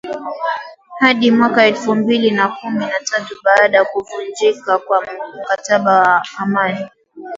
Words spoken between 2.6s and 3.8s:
na tatu baada